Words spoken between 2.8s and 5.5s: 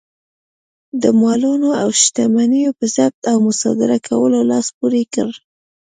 ضبط او مصادره کولو لاس پورې کړ.